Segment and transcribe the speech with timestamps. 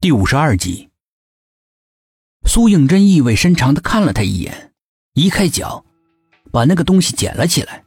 [0.00, 0.90] 第五十二集，
[2.46, 4.72] 苏应真意味深长的看了他一眼，
[5.14, 5.84] 移开脚，
[6.52, 7.84] 把那个东西捡了起来。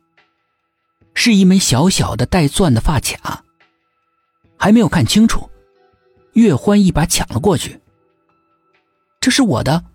[1.13, 3.45] 是一枚小小的带钻的发卡，
[4.57, 5.49] 还没有看清楚，
[6.33, 7.79] 岳欢一把抢了过去。
[9.21, 9.85] 这是我的，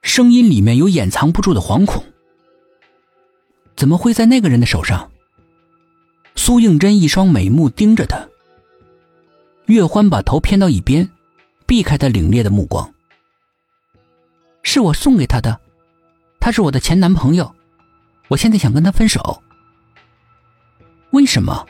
[0.00, 2.02] 声音里面有掩藏不住的惶恐。
[3.76, 5.12] 怎么会在那个人的手上？
[6.34, 8.26] 苏应真一双美目盯着他。
[9.66, 11.10] 岳欢把头偏到一边，
[11.66, 12.92] 避开他凛冽的目光。
[14.62, 15.58] 是我送给他的，
[16.38, 17.54] 他是我的前男朋友，
[18.28, 19.42] 我现在想跟他分手。
[21.10, 21.66] 为什么？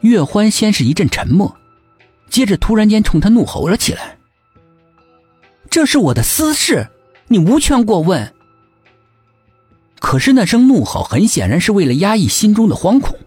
[0.00, 1.56] 岳欢先是一阵沉默，
[2.28, 4.18] 接着突然间冲他怒吼了起来
[5.70, 6.88] ：“这是我的私事，
[7.28, 8.32] 你无权过问。”
[9.98, 13.18] 可是那声怒吼很显然是为了压抑心中的惶恐。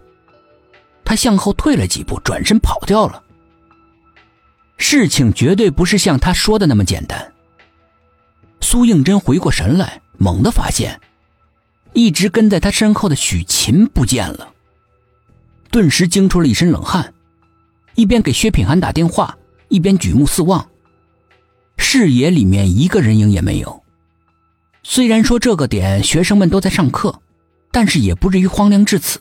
[1.03, 3.23] 他向后退了几步，转身跑掉了。
[4.77, 7.33] 事情绝对不是像他说的那么简单。
[8.61, 10.99] 苏应真回过神来，猛地发现，
[11.93, 14.53] 一直跟在他身后的许琴不见了。
[15.69, 17.13] 顿时惊出了一身冷汗，
[17.95, 20.69] 一边给薛品涵打电话，一边举目四望，
[21.77, 23.83] 视野里面一个人影也没有。
[24.83, 27.21] 虽然说这个点学生们都在上课，
[27.71, 29.19] 但是也不至于荒凉至此。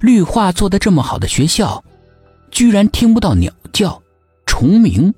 [0.00, 1.82] 绿化做的这么好的学校，
[2.50, 4.00] 居然听不到鸟叫、
[4.58, 5.14] 虫鸣，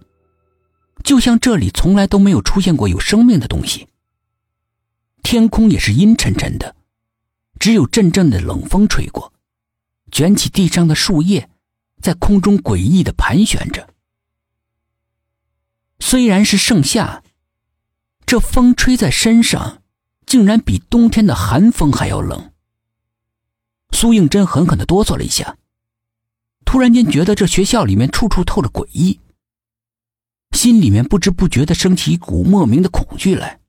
[1.02, 3.88] 就像这里从来都没有出现过有生命的东西。
[5.22, 6.76] 天空也是阴沉沉的，
[7.58, 9.32] 只有阵阵的冷风吹过，
[10.12, 11.48] 卷起地上的树叶，
[12.02, 13.88] 在空中诡异的盘旋着。
[16.00, 17.22] 虽然是盛夏，
[18.26, 19.82] 这风吹在身上，
[20.26, 22.52] 竟然比冬天的寒风还要冷。
[23.92, 25.56] 苏应真狠狠的哆嗦了一下，
[26.66, 29.18] 突然间觉得这学校里面处处透着诡异，
[30.52, 33.60] 心里面不知不觉的升起一股莫名的恐惧来。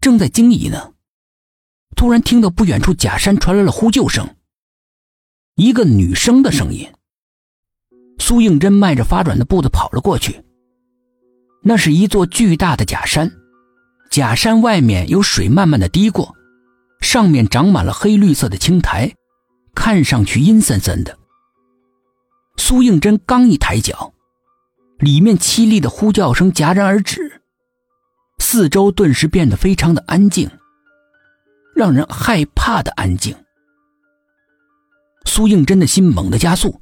[0.00, 0.92] 正在惊疑呢，
[1.96, 4.36] 突然听到不远处假山传来了呼救声，
[5.56, 6.90] 一个女生的声音。
[8.18, 10.44] 苏应真迈着发软的步子跑了过去，
[11.62, 13.32] 那是一座巨大的假山，
[14.10, 16.34] 假山外面有水慢慢的滴过。
[17.00, 19.14] 上面长满了黑绿色的青苔，
[19.74, 21.18] 看上去阴森森的。
[22.58, 24.12] 苏应真刚一抬脚，
[25.00, 27.42] 里面凄厉的呼叫声戛然而止，
[28.38, 30.50] 四周顿时变得非常的安静，
[31.74, 33.34] 让人害怕的安静。
[35.24, 36.80] 苏应真的心猛地加速，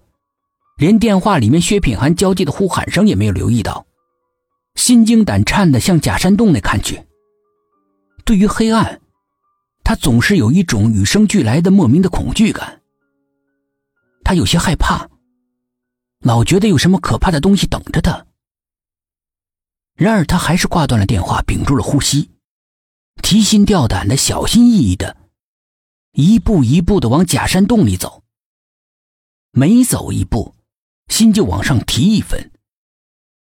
[0.76, 3.86] 连电话里面薛品涵交接的呼喊声也没有留意到，
[4.74, 7.00] 心惊胆颤的向假山洞内看去。
[8.24, 9.00] 对于黑暗。
[9.84, 12.82] 他总是有一种与生俱来的莫名的恐惧感。
[14.22, 15.08] 他有些害怕，
[16.28, 18.26] 老觉得有什么可怕的东西等着他。
[19.94, 22.30] 然而，他还是挂断了电话，屏住了呼吸，
[23.22, 25.16] 提心吊胆的、小心翼翼的，
[26.12, 28.24] 一步一步的往假山洞里走。
[29.52, 30.54] 每走一步，
[31.08, 32.52] 心就往上提一分，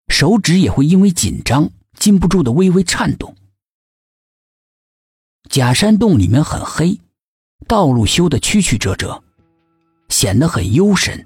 [0.09, 3.37] 手指也会因为紧张禁不住的微微颤动。
[5.49, 6.99] 假山洞里面很黑，
[7.69, 9.23] 道路修得曲曲折折，
[10.09, 11.25] 显得很幽深。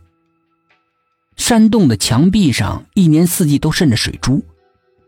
[1.39, 4.43] 山洞的墙壁上一年四季都渗着水珠，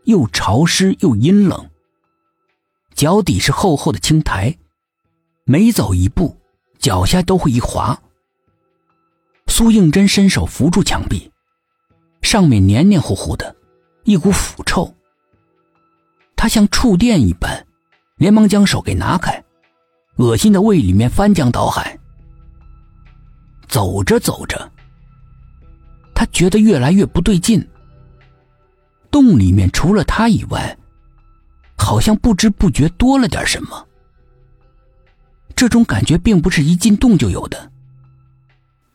[0.04, 1.70] 又潮湿又阴冷。
[2.94, 4.58] 脚底是厚厚的青苔，
[5.44, 6.36] 每走一步，
[6.78, 8.02] 脚下都会一滑。
[9.46, 11.30] 苏应真伸手扶住墙壁，
[12.22, 13.54] 上面黏黏糊糊的，
[14.04, 14.92] 一股腐臭。
[16.34, 17.64] 他像触电一般。
[18.16, 19.42] 连忙将手给拿开，
[20.18, 21.98] 恶心的胃里面翻江倒海。
[23.66, 24.70] 走着走着，
[26.42, 27.64] 觉得越来越不对劲。
[29.12, 30.76] 洞里面除了他以外，
[31.78, 33.86] 好像不知不觉多了点什么。
[35.54, 37.70] 这种感觉并不是一进洞就有的。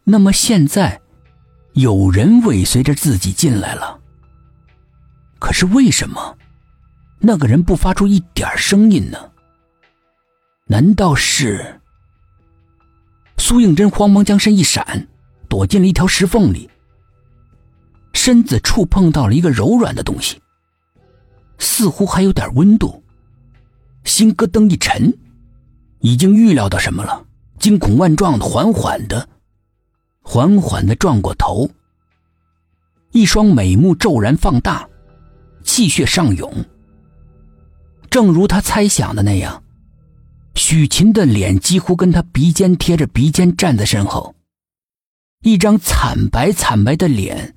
[0.04, 1.00] 那么现在，
[1.72, 3.98] 有人尾随着自己进来了。
[5.40, 6.38] 可是为什么？
[7.20, 9.18] 那个人不发出一点声音呢？
[10.66, 11.80] 难道是？
[13.38, 15.08] 苏应真慌忙将身一闪，
[15.48, 16.70] 躲进了一条石缝里，
[18.28, 20.38] 身子触碰到了一个柔软的东西，
[21.60, 23.02] 似乎还有点温度，
[24.04, 25.18] 心咯噔一沉，
[26.02, 27.26] 已经预料到什么了，
[27.58, 29.30] 惊恐万状的缓缓的、
[30.22, 31.72] 缓缓的转过头，
[33.14, 34.86] 一双美目骤然放大，
[35.64, 36.54] 气血上涌。
[38.10, 39.64] 正如他猜想的那样，
[40.56, 44.36] 许琴的脸几乎跟他鼻尖贴着鼻尖站在身后，
[45.44, 47.56] 一张惨白惨白的脸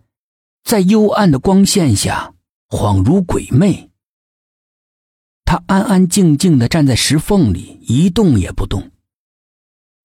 [0.70, 2.32] 在幽暗的光线下
[2.68, 3.90] 恍如鬼魅。
[5.44, 8.92] 他安安静静的站在石缝里，一动也不动，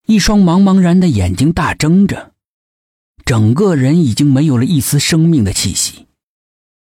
[0.07, 2.33] 一双茫茫然的眼睛大睁着，
[3.25, 6.04] 整个人已经没有了一丝生命的气息。